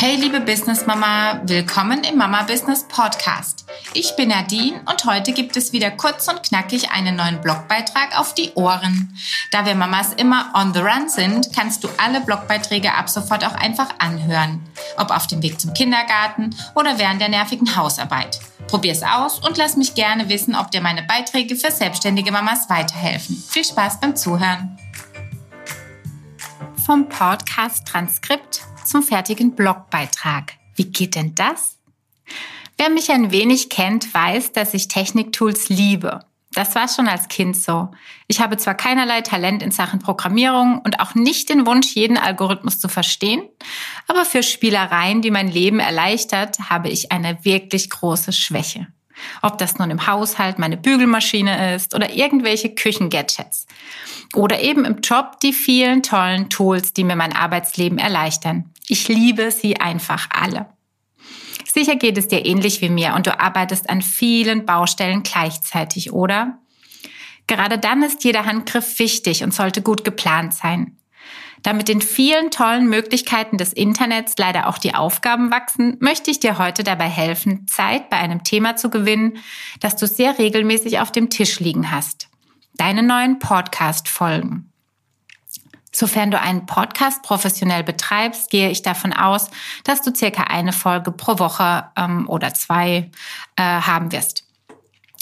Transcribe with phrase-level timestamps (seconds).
[0.00, 3.66] Hey liebe Business Mama, willkommen im Mama Business Podcast.
[3.92, 8.32] Ich bin Nadine und heute gibt es wieder kurz und knackig einen neuen Blogbeitrag auf
[8.32, 9.14] die Ohren.
[9.50, 13.52] Da wir Mamas immer on the run sind, kannst du alle Blogbeiträge ab sofort auch
[13.52, 14.62] einfach anhören.
[14.96, 18.40] Ob auf dem Weg zum Kindergarten oder während der nervigen Hausarbeit.
[18.68, 23.36] Probier's aus und lass mich gerne wissen, ob dir meine Beiträge für selbstständige Mamas weiterhelfen.
[23.36, 24.78] Viel Spaß beim Zuhören.
[26.86, 30.54] Vom Podcast Transkript zum fertigen Blogbeitrag.
[30.74, 31.78] Wie geht denn das?
[32.76, 36.20] Wer mich ein wenig kennt, weiß, dass ich Techniktools liebe.
[36.52, 37.90] Das war schon als Kind so.
[38.26, 42.80] Ich habe zwar keinerlei Talent in Sachen Programmierung und auch nicht den Wunsch, jeden Algorithmus
[42.80, 43.48] zu verstehen,
[44.08, 48.88] aber für Spielereien, die mein Leben erleichtert, habe ich eine wirklich große Schwäche.
[49.42, 53.66] Ob das nun im Haushalt meine Bügelmaschine ist oder irgendwelche Küchengadgets.
[54.34, 58.70] Oder eben im Job die vielen tollen Tools, die mir mein Arbeitsleben erleichtern.
[58.88, 60.66] Ich liebe sie einfach alle.
[61.72, 66.58] Sicher geht es dir ähnlich wie mir und du arbeitest an vielen Baustellen gleichzeitig, oder?
[67.46, 70.96] Gerade dann ist jeder Handgriff wichtig und sollte gut geplant sein.
[71.62, 76.40] Da mit den vielen tollen Möglichkeiten des Internets leider auch die Aufgaben wachsen, möchte ich
[76.40, 79.38] dir heute dabei helfen, Zeit bei einem Thema zu gewinnen,
[79.80, 82.28] das du sehr regelmäßig auf dem Tisch liegen hast.
[82.74, 84.70] Deine neuen Podcast-Folgen.
[85.92, 89.50] Sofern du einen Podcast professionell betreibst, gehe ich davon aus,
[89.84, 93.10] dass du circa eine Folge pro Woche ähm, oder zwei
[93.56, 94.44] äh, haben wirst.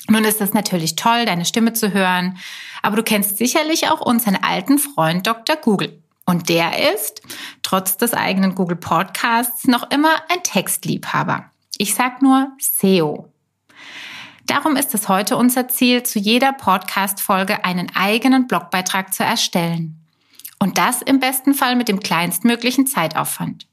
[0.09, 2.39] Nun ist es natürlich toll, deine Stimme zu hören,
[2.83, 5.57] aber du kennst sicherlich auch unseren alten Freund Dr.
[5.57, 6.03] Google.
[6.29, 7.23] Und der ist,
[7.63, 11.51] trotz des eigenen Google Podcasts, noch immer ein Textliebhaber.
[11.79, 13.33] Ich sag nur SEO.
[14.45, 20.05] Darum ist es heute unser Ziel, zu jeder Podcast-Folge einen eigenen Blogbeitrag zu erstellen.
[20.59, 23.67] Und das im besten Fall mit dem kleinstmöglichen Zeitaufwand.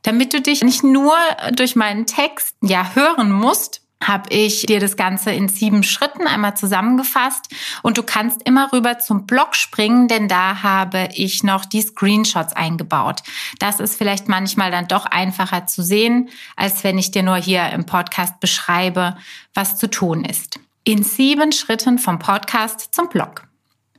[0.00, 1.14] Damit du dich nicht nur
[1.52, 6.56] durch meinen Text ja hören musst, habe ich dir das Ganze in sieben Schritten einmal
[6.56, 7.48] zusammengefasst
[7.82, 12.54] und du kannst immer rüber zum Blog springen, denn da habe ich noch die Screenshots
[12.54, 13.22] eingebaut.
[13.58, 17.70] Das ist vielleicht manchmal dann doch einfacher zu sehen, als wenn ich dir nur hier
[17.70, 19.16] im Podcast beschreibe,
[19.54, 20.60] was zu tun ist.
[20.84, 23.46] In sieben Schritten vom Podcast zum Blog.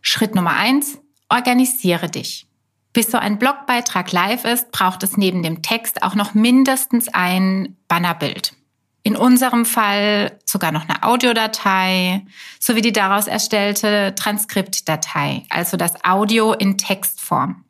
[0.02, 0.98] Schritt Nummer eins,
[1.30, 2.48] Organisiere dich.
[2.92, 7.78] Bis so ein Blogbeitrag live ist, braucht es neben dem Text auch noch mindestens ein
[7.88, 8.54] Bannerbild.
[9.10, 12.28] In unserem Fall sogar noch eine Audiodatei
[12.60, 17.66] sowie die daraus erstellte Transkriptdatei, also das Audio in Textform.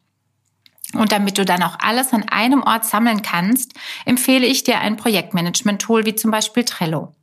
[0.95, 3.71] Und damit du dann auch alles an einem Ort sammeln kannst,
[4.03, 7.15] empfehle ich dir ein Projektmanagement-Tool wie zum Beispiel Trello.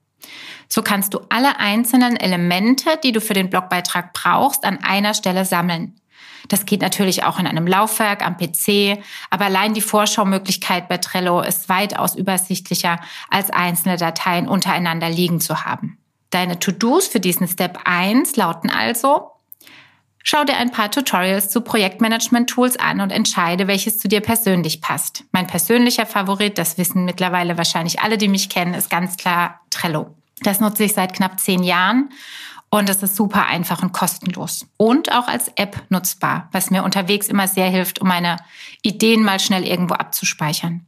[0.67, 5.45] So kannst du alle einzelnen Elemente, die du für den Blogbeitrag brauchst, an einer Stelle
[5.45, 6.01] sammeln.
[6.49, 8.99] Das geht natürlich auch in einem Laufwerk am PC,
[9.31, 15.65] aber allein die Vorschaumöglichkeit bei Trello ist weitaus übersichtlicher, als einzelne Dateien untereinander liegen zu
[15.65, 15.99] haben.
[16.31, 19.33] Deine To-Dos für diesen Step 1 lauten also,
[20.29, 25.23] Schau dir ein paar Tutorials zu Projektmanagement-Tools an und entscheide, welches zu dir persönlich passt.
[25.31, 30.17] Mein persönlicher Favorit, das wissen mittlerweile wahrscheinlich alle, die mich kennen, ist ganz klar Trello.
[30.43, 32.11] Das nutze ich seit knapp zehn Jahren
[32.71, 34.67] und es ist super einfach und kostenlos.
[34.77, 38.37] Und auch als App nutzbar, was mir unterwegs immer sehr hilft, um meine
[38.83, 40.87] Ideen mal schnell irgendwo abzuspeichern.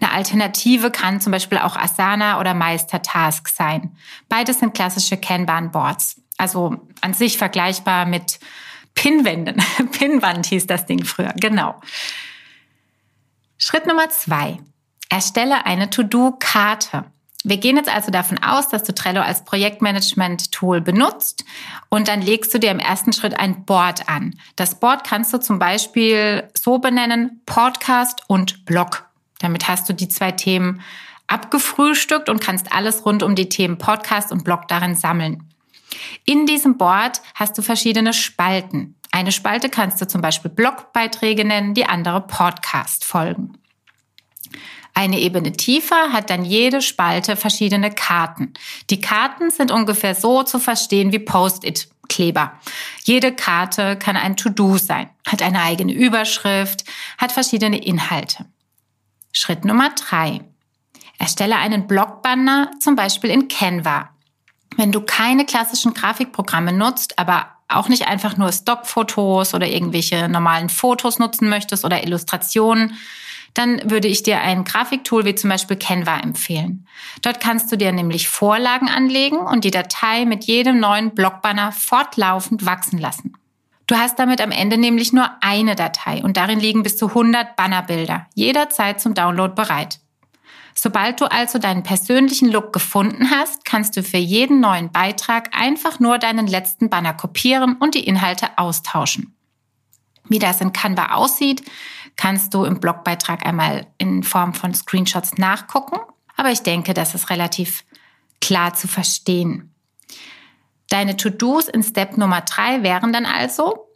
[0.00, 3.96] Eine Alternative kann zum Beispiel auch Asana oder Meister Task sein.
[4.28, 6.20] Beides sind klassische Kanban-Boards.
[6.38, 8.40] Also an sich vergleichbar mit
[8.94, 9.62] Pinwänden.
[9.92, 11.80] Pinwand hieß das Ding früher, genau.
[13.58, 14.58] Schritt Nummer zwei.
[15.08, 17.04] Erstelle eine To-Do-Karte.
[17.44, 21.44] Wir gehen jetzt also davon aus, dass du Trello als Projektmanagement-Tool benutzt
[21.88, 24.36] und dann legst du dir im ersten Schritt ein Board an.
[24.54, 29.08] Das Board kannst du zum Beispiel so benennen, Podcast und Blog.
[29.40, 30.82] Damit hast du die zwei Themen
[31.26, 35.48] abgefrühstückt und kannst alles rund um die Themen Podcast und Blog darin sammeln.
[36.24, 38.94] In diesem Board hast du verschiedene Spalten.
[39.10, 43.58] Eine Spalte kannst du zum Beispiel Blogbeiträge nennen, die andere Podcast-Folgen.
[44.94, 48.52] Eine Ebene tiefer hat dann jede Spalte verschiedene Karten.
[48.90, 51.88] Die Karten sind ungefähr so zu verstehen wie Post-it.
[52.08, 52.60] Kleber.
[53.04, 56.84] Jede Karte kann ein To-Do sein, hat eine eigene Überschrift,
[57.16, 58.44] hat verschiedene Inhalte.
[59.32, 60.40] Schritt Nummer drei.
[61.18, 64.10] Erstelle einen Blogbanner, zum Beispiel in Canva.
[64.76, 70.68] Wenn du keine klassischen Grafikprogramme nutzt, aber auch nicht einfach nur Stockfotos oder irgendwelche normalen
[70.68, 72.98] Fotos nutzen möchtest oder Illustrationen,
[73.54, 76.86] dann würde ich dir ein Grafiktool wie zum Beispiel Canva empfehlen.
[77.20, 82.64] Dort kannst du dir nämlich Vorlagen anlegen und die Datei mit jedem neuen Blockbanner fortlaufend
[82.64, 83.34] wachsen lassen.
[83.86, 87.56] Du hast damit am Ende nämlich nur eine Datei und darin liegen bis zu 100
[87.56, 89.98] Bannerbilder, jederzeit zum Download bereit.
[90.74, 96.00] Sobald du also deinen persönlichen Look gefunden hast, kannst du für jeden neuen Beitrag einfach
[96.00, 99.34] nur deinen letzten Banner kopieren und die Inhalte austauschen.
[100.28, 101.62] Wie das in Canva aussieht,
[102.22, 105.98] kannst du im Blogbeitrag einmal in Form von Screenshots nachgucken.
[106.36, 107.82] Aber ich denke, das ist relativ
[108.40, 109.74] klar zu verstehen.
[110.88, 113.88] Deine To-Dos in Step Nummer drei wären dann also,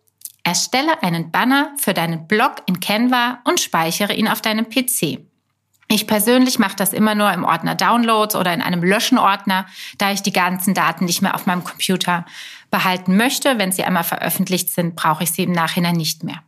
[0.43, 5.21] erstelle einen Banner für deinen Blog in Canva und speichere ihn auf deinem PC.
[5.87, 9.67] Ich persönlich mache das immer nur im Ordner Downloads oder in einem Löschen-Ordner,
[9.99, 12.27] da ich die ganzen Daten nicht mehr auf meinem Computer
[12.73, 13.57] behalten möchte.
[13.57, 16.43] Wenn sie einmal veröffentlicht sind, brauche ich sie im Nachhinein nicht mehr.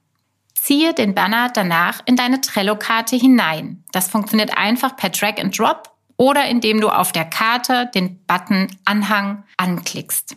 [0.63, 3.85] Ziehe den Banner danach in deine Trello-Karte hinein.
[3.93, 8.69] Das funktioniert einfach per Drag and Drop oder indem du auf der Karte den Button
[8.85, 10.37] Anhang anklickst.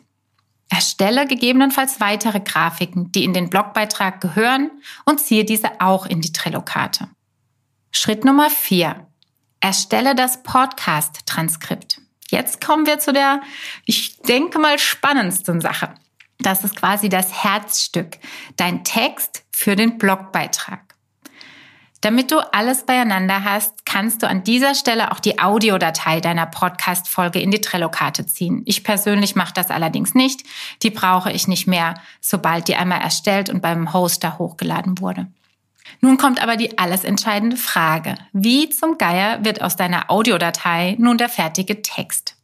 [0.70, 4.72] Erstelle gegebenenfalls weitere Grafiken, die in den Blogbeitrag gehören
[5.04, 7.10] und ziehe diese auch in die Trello-Karte.
[7.92, 9.08] Schritt Nummer vier.
[9.60, 12.00] Erstelle das Podcast-Transkript.
[12.30, 13.42] Jetzt kommen wir zu der,
[13.86, 15.94] ich denke mal, spannendsten Sache.
[16.40, 18.18] Das ist quasi das Herzstück,
[18.56, 20.96] dein Text für den Blogbeitrag.
[22.02, 27.40] Damit du alles beieinander hast, kannst du an dieser Stelle auch die Audiodatei deiner Podcast-Folge
[27.40, 28.64] in die Trello-Karte ziehen.
[28.66, 30.42] Ich persönlich mache das allerdings nicht.
[30.82, 35.28] Die brauche ich nicht mehr, sobald die einmal erstellt und beim Hoster hochgeladen wurde.
[36.00, 38.16] Nun kommt aber die alles entscheidende Frage.
[38.34, 42.36] Wie zum Geier wird aus deiner Audiodatei nun der fertige Text?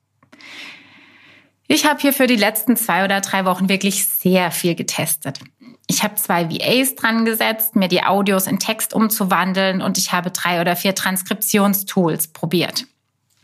[1.67, 5.39] Ich habe hier für die letzten zwei oder drei Wochen wirklich sehr viel getestet.
[5.87, 10.31] Ich habe zwei VAs dran gesetzt, mir die Audios in Text umzuwandeln und ich habe
[10.31, 12.85] drei oder vier Transkriptionstools probiert.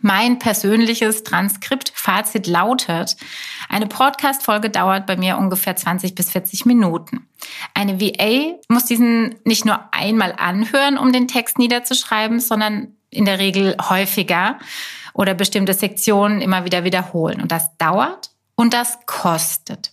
[0.05, 3.15] Mein persönliches Transkript-Fazit lautet,
[3.69, 7.29] eine Podcast-Folge dauert bei mir ungefähr 20 bis 40 Minuten.
[7.73, 13.39] Eine VA muss diesen nicht nur einmal anhören, um den Text niederzuschreiben, sondern in der
[13.39, 14.59] Regel häufiger
[15.13, 17.41] oder bestimmte Sektionen immer wieder wiederholen.
[17.41, 19.92] Und das dauert und das kostet.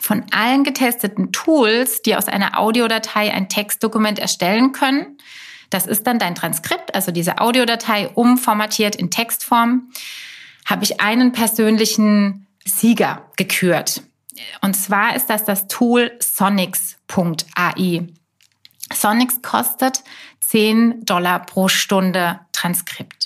[0.00, 5.18] Von allen getesteten Tools, die aus einer Audiodatei ein Textdokument erstellen können,
[5.68, 9.90] das ist dann dein Transkript, also diese Audiodatei umformatiert in Textform,
[10.64, 14.02] habe ich einen persönlichen Sieger gekürt.
[14.62, 18.06] Und zwar ist das das Tool Sonics.ai.
[18.92, 20.02] Sonics kostet
[20.40, 23.19] 10 Dollar pro Stunde Transkript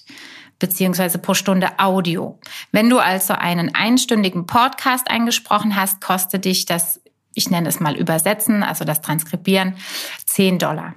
[0.58, 2.38] beziehungsweise pro Stunde Audio.
[2.72, 7.00] Wenn du also einen einstündigen Podcast eingesprochen hast, kostet dich das,
[7.34, 9.76] ich nenne es mal übersetzen, also das Transkribieren,
[10.26, 10.94] 10 Dollar.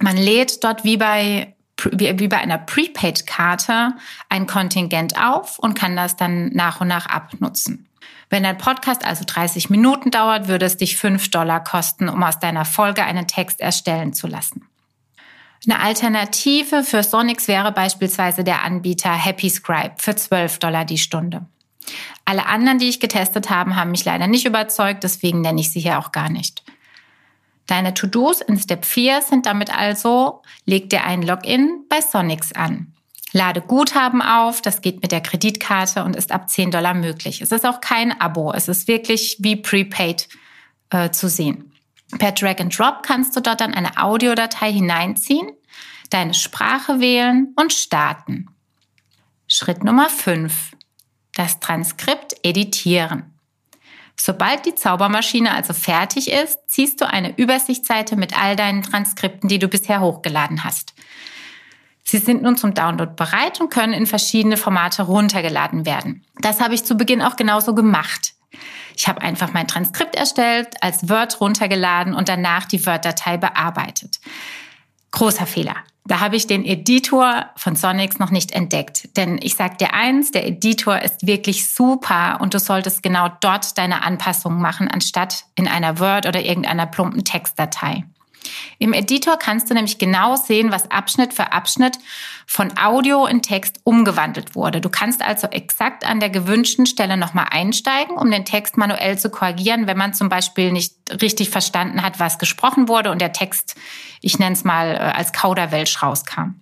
[0.00, 1.52] Man lädt dort wie bei
[1.92, 3.94] wie bei einer Prepaid-Karte
[4.30, 7.86] ein Kontingent auf und kann das dann nach und nach abnutzen.
[8.30, 12.38] Wenn dein Podcast also 30 Minuten dauert, würde es dich 5 Dollar kosten, um aus
[12.38, 14.66] deiner Folge einen Text erstellen zu lassen.
[15.64, 21.46] Eine Alternative für Sonix wäre beispielsweise der Anbieter Happy Scribe für 12 Dollar die Stunde.
[22.24, 25.80] Alle anderen, die ich getestet habe, haben mich leider nicht überzeugt, deswegen nenne ich sie
[25.80, 26.64] hier auch gar nicht.
[27.66, 32.92] Deine To-Dos in Step 4 sind damit also, leg dir ein Login bei Sonix an.
[33.32, 37.40] Lade Guthaben auf, das geht mit der Kreditkarte und ist ab 10 Dollar möglich.
[37.40, 40.28] Es ist auch kein Abo, es ist wirklich wie Prepaid
[40.90, 41.65] äh, zu sehen.
[42.18, 45.50] Per Drag and Drop kannst du dort dann eine Audiodatei hineinziehen,
[46.10, 48.48] deine Sprache wählen und starten.
[49.48, 50.76] Schritt Nummer 5.
[51.34, 53.34] Das Transkript editieren.
[54.18, 59.58] Sobald die Zaubermaschine also fertig ist, ziehst du eine Übersichtsseite mit all deinen Transkripten, die
[59.58, 60.94] du bisher hochgeladen hast.
[62.02, 66.24] Sie sind nun zum Download bereit und können in verschiedene Formate runtergeladen werden.
[66.38, 68.35] Das habe ich zu Beginn auch genauso gemacht.
[68.96, 74.20] Ich habe einfach mein Transkript erstellt, als Word runtergeladen und danach die Word-Datei bearbeitet.
[75.10, 75.76] Großer Fehler.
[76.06, 79.16] Da habe ich den Editor von Sonix noch nicht entdeckt.
[79.16, 83.76] Denn ich sage dir eins, der Editor ist wirklich super und du solltest genau dort
[83.76, 88.04] deine Anpassungen machen, anstatt in einer Word oder irgendeiner plumpen Textdatei.
[88.78, 91.98] Im Editor kannst du nämlich genau sehen, was Abschnitt für Abschnitt
[92.46, 94.80] von Audio in Text umgewandelt wurde.
[94.80, 99.30] Du kannst also exakt an der gewünschten Stelle nochmal einsteigen, um den Text manuell zu
[99.30, 103.76] korrigieren, wenn man zum Beispiel nicht richtig verstanden hat, was gesprochen wurde und der Text,
[104.20, 106.60] ich nenne es mal, äh, als Kauderwelsch rauskam.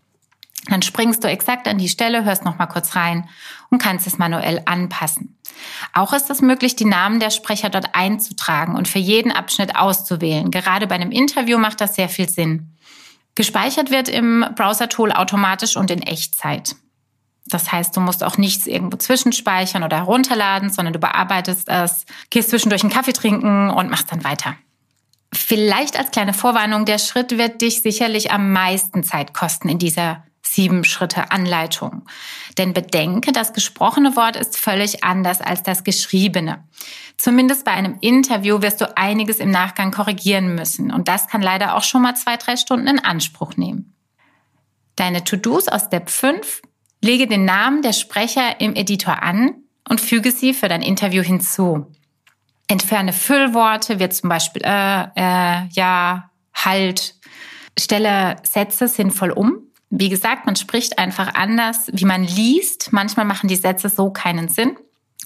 [0.69, 3.29] Dann springst du exakt an die Stelle, hörst noch mal kurz rein
[3.71, 5.39] und kannst es manuell anpassen.
[5.93, 10.51] Auch ist es möglich, die Namen der Sprecher dort einzutragen und für jeden Abschnitt auszuwählen.
[10.51, 12.77] Gerade bei einem Interview macht das sehr viel Sinn.
[13.35, 16.77] Gespeichert wird im Browser-Tool automatisch und in Echtzeit.
[17.47, 22.51] Das heißt, du musst auch nichts irgendwo zwischenspeichern oder herunterladen, sondern du bearbeitest es, gehst
[22.51, 24.57] zwischendurch einen Kaffee trinken und machst dann weiter.
[25.33, 30.25] Vielleicht als kleine Vorwarnung, der Schritt wird dich sicherlich am meisten Zeit kosten in dieser
[30.55, 32.07] sieben Schritte Anleitung.
[32.59, 36.65] Denn bedenke, das gesprochene Wort ist völlig anders als das geschriebene.
[37.17, 40.93] Zumindest bei einem Interview wirst du einiges im Nachgang korrigieren müssen.
[40.93, 43.95] Und das kann leider auch schon mal zwei, drei Stunden in Anspruch nehmen.
[44.97, 46.63] Deine To-Dos aus Step 5.
[47.03, 49.57] Lege den Namen der Sprecher im Editor an
[49.89, 51.93] und füge sie für dein Interview hinzu.
[52.69, 57.15] Entferne Füllworte, wie zum Beispiel äh, äh, ja, halt.
[57.79, 59.64] Stelle Sätze sinnvoll um.
[59.91, 62.93] Wie gesagt, man spricht einfach anders, wie man liest.
[62.93, 64.77] Manchmal machen die Sätze so keinen Sinn.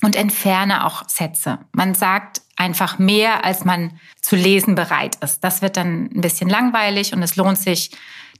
[0.00, 1.58] Und entferne auch Sätze.
[1.72, 5.42] Man sagt einfach mehr, als man zu lesen bereit ist.
[5.42, 7.90] Das wird dann ein bisschen langweilig und es lohnt sich,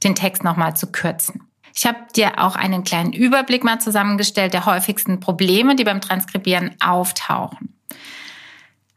[0.03, 1.43] den Text nochmal zu kürzen.
[1.75, 6.75] Ich habe dir auch einen kleinen Überblick mal zusammengestellt der häufigsten Probleme, die beim Transkribieren
[6.79, 7.77] auftauchen.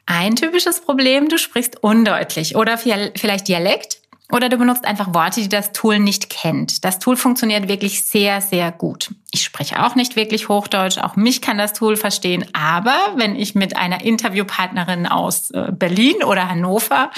[0.06, 4.01] Ein typisches Problem, du sprichst undeutlich oder vielleicht Dialekt
[4.32, 6.84] oder du benutzt einfach Worte, die das Tool nicht kennt.
[6.84, 9.14] Das Tool funktioniert wirklich sehr, sehr gut.
[9.30, 12.46] Ich spreche auch nicht wirklich Hochdeutsch, auch mich kann das Tool verstehen.
[12.54, 17.10] Aber wenn ich mit einer Interviewpartnerin aus äh, Berlin oder Hannover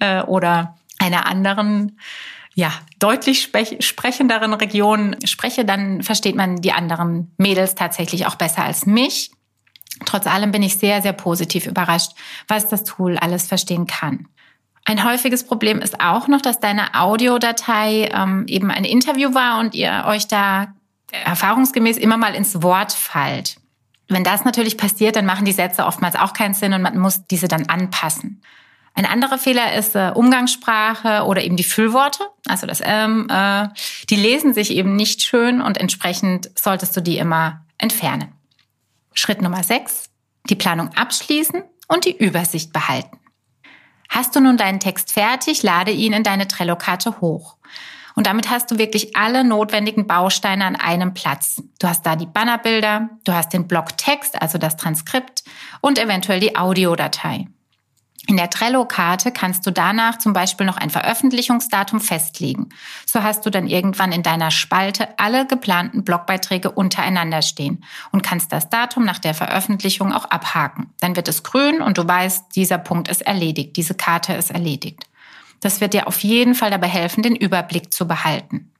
[0.00, 1.98] äh, oder einer anderen
[2.54, 8.84] ja, deutlich sprechenderen Region spreche, dann versteht man die anderen Mädels tatsächlich auch besser als
[8.84, 9.30] mich.
[10.04, 12.12] Trotz allem bin ich sehr, sehr positiv überrascht,
[12.46, 14.26] was das Tool alles verstehen kann.
[14.88, 19.74] Ein häufiges Problem ist auch noch, dass deine Audiodatei ähm, eben ein Interview war und
[19.74, 20.68] ihr euch da
[21.12, 23.58] erfahrungsgemäß immer mal ins Wort fallt.
[24.08, 27.26] Wenn das natürlich passiert, dann machen die Sätze oftmals auch keinen Sinn und man muss
[27.26, 28.40] diese dann anpassen.
[28.94, 33.68] Ein anderer Fehler ist äh, Umgangssprache oder eben die Füllworte, also das ähm, äh,
[34.08, 38.32] die lesen sich eben nicht schön und entsprechend solltest du die immer entfernen.
[39.12, 40.08] Schritt Nummer sechs:
[40.48, 43.18] die Planung abschließen und die Übersicht behalten.
[44.08, 47.56] Hast du nun deinen Text fertig, lade ihn in deine Trello-Karte hoch.
[48.14, 51.62] Und damit hast du wirklich alle notwendigen Bausteine an einem Platz.
[51.78, 55.44] Du hast da die Bannerbilder, du hast den Blogtext, also das Transkript
[55.80, 57.46] und eventuell die Audiodatei.
[58.28, 62.68] In der Trello-Karte kannst du danach zum Beispiel noch ein Veröffentlichungsdatum festlegen.
[63.06, 67.82] So hast du dann irgendwann in deiner Spalte alle geplanten Blogbeiträge untereinander stehen
[68.12, 70.92] und kannst das Datum nach der Veröffentlichung auch abhaken.
[71.00, 75.06] Dann wird es grün und du weißt, dieser Punkt ist erledigt, diese Karte ist erledigt.
[75.60, 78.70] Das wird dir auf jeden Fall dabei helfen, den Überblick zu behalten.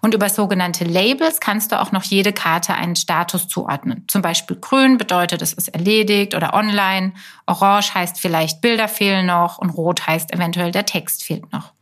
[0.00, 4.04] Und über sogenannte Labels kannst du auch noch jede Karte einen Status zuordnen.
[4.08, 7.12] Zum Beispiel grün bedeutet, es ist erledigt oder online.
[7.46, 11.72] Orange heißt vielleicht Bilder fehlen noch und rot heißt eventuell der Text fehlt noch.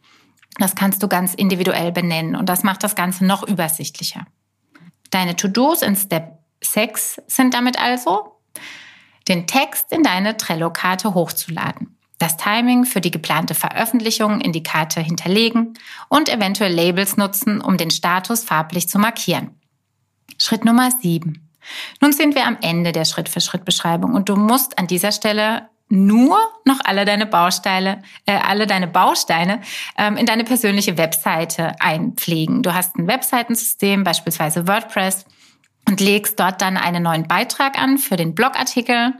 [0.58, 4.26] Das kannst du ganz individuell benennen und das macht das Ganze noch übersichtlicher.
[5.10, 8.38] Deine To-Dos in Step 6 sind damit also,
[9.28, 11.85] den Text in deine Trello-Karte hochzuladen
[12.18, 15.74] das Timing für die geplante Veröffentlichung in die Karte hinterlegen
[16.08, 19.50] und eventuell Labels nutzen, um den Status farblich zu markieren.
[20.38, 21.42] Schritt Nummer 7.
[22.00, 26.80] Nun sind wir am Ende der Schritt-für-Schritt-Beschreibung und du musst an dieser Stelle nur noch
[26.84, 29.60] alle deine Bausteine, äh, alle deine Bausteine
[29.96, 32.62] ähm, in deine persönliche Webseite einpflegen.
[32.62, 35.26] Du hast ein Webseitensystem, beispielsweise WordPress,
[35.88, 39.14] und legst dort dann einen neuen Beitrag an für den Blogartikel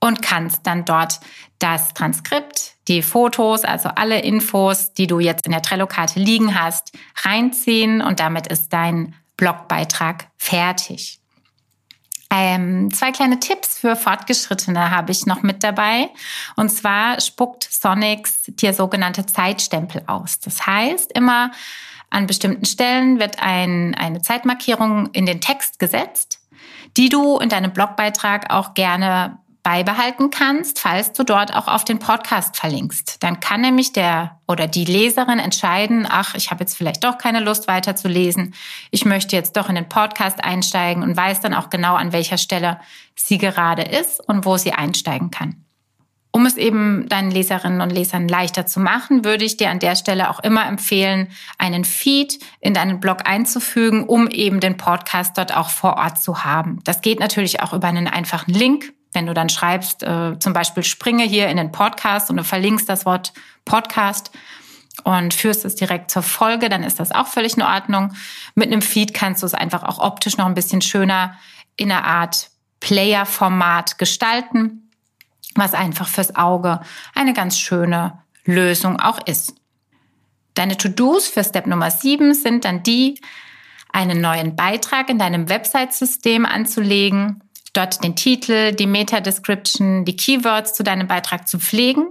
[0.00, 1.20] und kannst dann dort
[1.58, 6.92] das Transkript, die Fotos, also alle Infos, die du jetzt in der Trello-Karte liegen hast,
[7.22, 11.20] reinziehen und damit ist dein Blogbeitrag fertig.
[12.32, 16.10] Ähm, zwei kleine Tipps für Fortgeschrittene habe ich noch mit dabei.
[16.54, 20.38] Und zwar spuckt Sonics dir sogenannte Zeitstempel aus.
[20.38, 21.50] Das heißt, immer
[22.08, 26.40] an bestimmten Stellen wird ein, eine Zeitmarkierung in den Text gesetzt,
[26.96, 31.98] die du in deinem Blogbeitrag auch gerne beibehalten kannst, falls du dort auch auf den
[31.98, 33.22] Podcast verlinkst.
[33.22, 37.40] Dann kann nämlich der oder die Leserin entscheiden, ach, ich habe jetzt vielleicht doch keine
[37.40, 38.54] Lust weiterzulesen,
[38.90, 42.38] ich möchte jetzt doch in den Podcast einsteigen und weiß dann auch genau, an welcher
[42.38, 42.80] Stelle
[43.14, 45.64] sie gerade ist und wo sie einsteigen kann.
[46.32, 49.96] Um es eben deinen Leserinnen und Lesern leichter zu machen, würde ich dir an der
[49.96, 55.56] Stelle auch immer empfehlen, einen Feed in deinen Blog einzufügen, um eben den Podcast dort
[55.56, 56.78] auch vor Ort zu haben.
[56.84, 58.92] Das geht natürlich auch über einen einfachen Link.
[59.12, 62.88] Wenn du dann schreibst, äh, zum Beispiel springe hier in den Podcast und du verlinkst
[62.88, 63.32] das Wort
[63.64, 64.30] Podcast
[65.04, 68.12] und führst es direkt zur Folge, dann ist das auch völlig in Ordnung.
[68.54, 71.36] Mit einem Feed kannst du es einfach auch optisch noch ein bisschen schöner
[71.76, 72.50] in einer Art
[72.80, 74.90] Player-Format gestalten,
[75.54, 76.80] was einfach fürs Auge
[77.14, 79.54] eine ganz schöne Lösung auch ist.
[80.54, 83.20] Deine To-Dos für Step Nummer 7 sind dann die,
[83.92, 90.82] einen neuen Beitrag in deinem Website-System anzulegen, dort den Titel, die Meta-Description, die Keywords zu
[90.82, 92.08] deinem Beitrag zu pflegen,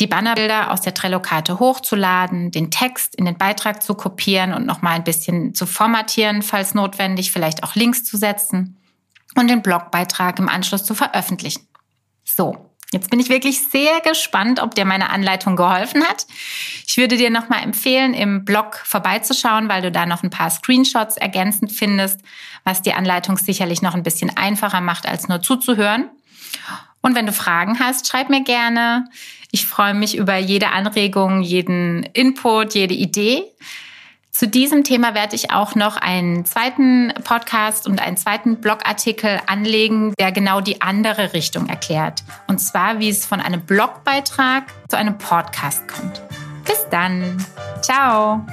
[0.00, 4.94] die Bannerbilder aus der Trello-Karte hochzuladen, den Text in den Beitrag zu kopieren und nochmal
[4.94, 8.78] ein bisschen zu formatieren, falls notwendig, vielleicht auch Links zu setzen
[9.36, 11.66] und den Blogbeitrag im Anschluss zu veröffentlichen.
[12.24, 16.26] So, Jetzt bin ich wirklich sehr gespannt, ob dir meine Anleitung geholfen hat.
[16.86, 21.16] Ich würde dir nochmal empfehlen, im Blog vorbeizuschauen, weil du da noch ein paar Screenshots
[21.16, 22.20] ergänzend findest,
[22.64, 26.10] was die Anleitung sicherlich noch ein bisschen einfacher macht, als nur zuzuhören.
[27.00, 29.08] Und wenn du Fragen hast, schreib mir gerne.
[29.52, 33.44] Ich freue mich über jede Anregung, jeden Input, jede Idee.
[34.30, 40.14] Zu diesem Thema werde ich auch noch einen zweiten Podcast und einen zweiten Blogartikel anlegen,
[40.20, 42.22] der genau die andere Richtung erklärt.
[42.46, 46.22] Und zwar, wie es von einem Blogbeitrag zu einem Podcast kommt.
[46.64, 47.44] Bis dann.
[47.82, 48.46] Ciao.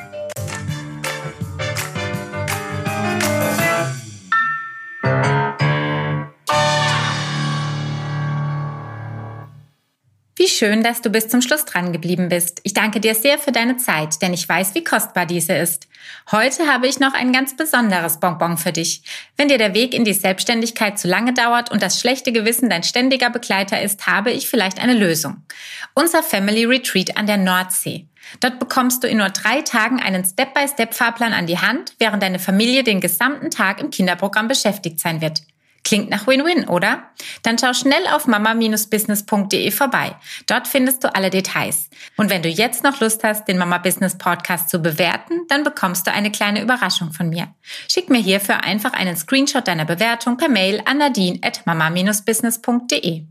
[10.58, 12.60] Schön, dass du bis zum Schluss dran geblieben bist.
[12.64, 15.88] Ich danke dir sehr für deine Zeit, denn ich weiß, wie kostbar diese ist.
[16.32, 19.04] Heute habe ich noch ein ganz besonderes Bonbon für dich.
[19.36, 22.84] Wenn dir der Weg in die Selbstständigkeit zu lange dauert und das schlechte Gewissen dein
[22.84, 25.44] ständiger Begleiter ist, habe ich vielleicht eine Lösung.
[25.94, 28.08] Unser Family Retreat an der Nordsee.
[28.40, 32.84] Dort bekommst du in nur drei Tagen einen Step-by-Step-Fahrplan an die Hand, während deine Familie
[32.84, 35.44] den gesamten Tag im Kinderprogramm beschäftigt sein wird.
[35.88, 37.04] Klingt nach Win-Win, oder?
[37.44, 40.18] Dann schau schnell auf mama-business.de vorbei.
[40.46, 41.90] Dort findest du alle Details.
[42.18, 46.06] Und wenn du jetzt noch Lust hast, den Mama Business Podcast zu bewerten, dann bekommst
[46.06, 47.48] du eine kleine Überraschung von mir.
[47.88, 53.24] Schick mir hierfür einfach einen Screenshot deiner Bewertung per Mail an nadine at mama-business.de.